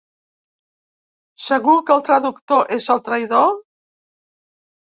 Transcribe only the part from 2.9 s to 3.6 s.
el traïdor?